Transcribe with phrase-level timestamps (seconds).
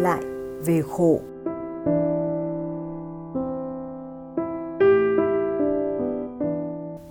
[0.00, 0.22] lại
[0.64, 1.20] về khổ.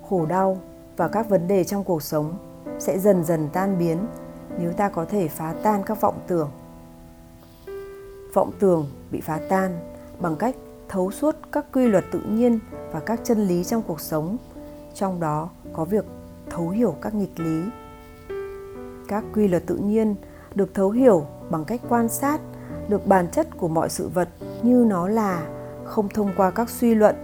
[0.08, 0.58] Khổ đau
[0.96, 2.34] và các vấn đề trong cuộc sống
[2.78, 3.98] sẽ dần dần tan biến
[4.58, 6.50] nếu ta có thể phá tan các vọng tưởng.
[8.34, 9.78] Vọng tưởng bị phá tan
[10.18, 10.56] bằng cách
[10.88, 12.58] thấu suốt các quy luật tự nhiên
[12.92, 14.36] và các chân lý trong cuộc sống,
[14.94, 16.04] trong đó có việc
[16.50, 17.62] thấu hiểu các nghịch lý.
[19.08, 20.14] Các quy luật tự nhiên
[20.54, 22.40] được thấu hiểu bằng cách quan sát
[22.90, 24.28] được bản chất của mọi sự vật
[24.62, 25.48] như nó là,
[25.84, 27.14] không thông qua các suy luận,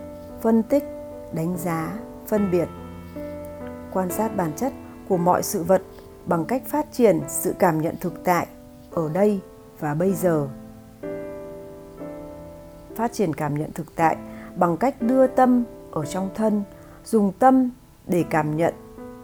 [0.42, 0.84] phân tích,
[1.32, 1.92] đánh giá,
[2.26, 2.68] phân biệt.
[3.92, 4.72] Quan sát bản chất
[5.08, 5.82] của mọi sự vật
[6.26, 8.46] bằng cách phát triển sự cảm nhận thực tại
[8.90, 9.40] ở đây
[9.80, 10.48] và bây giờ.
[12.96, 14.16] Phát triển cảm nhận thực tại
[14.56, 16.62] bằng cách đưa tâm ở trong thân,
[17.04, 17.70] dùng tâm
[18.06, 18.74] để cảm nhận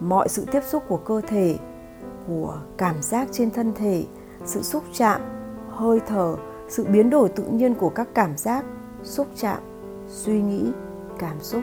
[0.00, 1.56] mọi sự tiếp xúc của cơ thể,
[2.28, 4.04] của cảm giác trên thân thể,
[4.44, 5.20] sự xúc chạm
[5.72, 6.36] hơi thở,
[6.68, 8.64] sự biến đổi tự nhiên của các cảm giác,
[9.02, 9.58] xúc chạm,
[10.08, 10.72] suy nghĩ,
[11.18, 11.62] cảm xúc.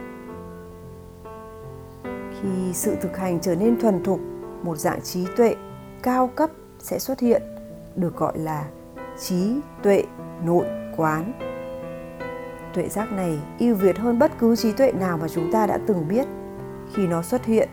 [2.42, 4.20] Khi sự thực hành trở nên thuần thục,
[4.64, 5.56] một dạng trí tuệ
[6.04, 7.42] cao cấp sẽ xuất hiện,
[7.96, 8.66] được gọi là
[9.20, 10.04] trí tuệ
[10.46, 10.66] nội
[10.98, 11.34] quán.
[12.74, 15.80] Tuệ giác này ưu việt hơn bất cứ trí tuệ nào mà chúng ta đã
[15.88, 16.28] từng biết.
[16.94, 17.70] Khi nó xuất hiện,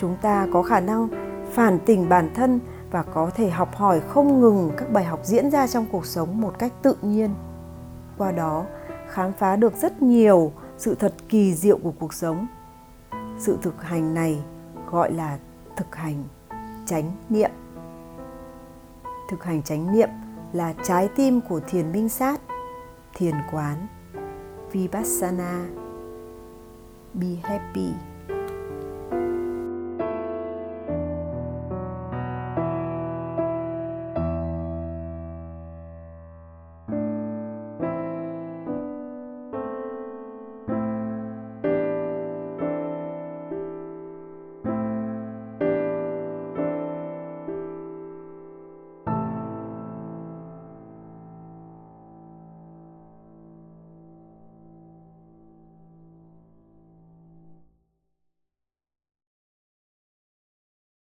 [0.00, 1.08] chúng ta có khả năng
[1.52, 5.50] phản tỉnh bản thân và có thể học hỏi không ngừng các bài học diễn
[5.50, 7.34] ra trong cuộc sống một cách tự nhiên.
[8.18, 8.64] Qua đó,
[9.08, 12.46] khám phá được rất nhiều sự thật kỳ diệu của cuộc sống.
[13.38, 14.42] Sự thực hành này
[14.90, 15.38] gọi là
[15.76, 16.24] thực hành
[16.86, 17.50] chánh niệm.
[19.30, 20.08] Thực hành chánh niệm
[20.52, 22.40] là trái tim của thiền minh sát,
[23.14, 23.86] thiền quán,
[24.72, 25.66] vipassana.
[27.14, 28.07] Be happy.